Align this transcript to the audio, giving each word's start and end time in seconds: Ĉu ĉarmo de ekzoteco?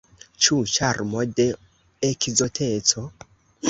Ĉu 0.45 0.57
ĉarmo 0.77 1.27
de 1.41 1.47
ekzoteco? 2.13 3.09